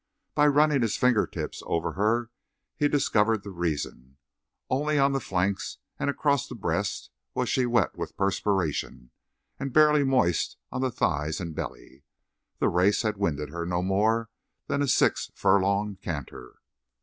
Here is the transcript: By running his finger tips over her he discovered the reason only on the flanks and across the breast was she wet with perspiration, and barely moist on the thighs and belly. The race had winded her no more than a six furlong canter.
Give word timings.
By 0.33 0.47
running 0.47 0.81
his 0.81 0.97
finger 0.97 1.27
tips 1.27 1.61
over 1.67 1.91
her 1.91 2.31
he 2.75 2.87
discovered 2.87 3.43
the 3.43 3.51
reason 3.51 4.17
only 4.67 4.97
on 4.97 5.11
the 5.11 5.19
flanks 5.19 5.77
and 5.99 6.09
across 6.09 6.47
the 6.47 6.55
breast 6.55 7.11
was 7.35 7.49
she 7.49 7.67
wet 7.67 7.95
with 7.95 8.17
perspiration, 8.17 9.11
and 9.59 9.71
barely 9.71 10.03
moist 10.03 10.57
on 10.71 10.81
the 10.81 10.89
thighs 10.89 11.39
and 11.39 11.53
belly. 11.53 12.03
The 12.57 12.69
race 12.69 13.03
had 13.03 13.17
winded 13.17 13.49
her 13.49 13.63
no 13.63 13.83
more 13.83 14.31
than 14.65 14.81
a 14.81 14.87
six 14.87 15.29
furlong 15.35 15.97
canter. 15.97 16.55